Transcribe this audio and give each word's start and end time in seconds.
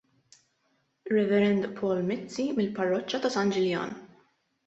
Rev. 1.17 1.33
Paul 1.79 2.01
Mizzi 2.09 2.47
mill-Parroċċa 2.59 3.21
ta' 3.27 3.31
San 3.37 3.53
Ġiljan. 3.59 3.93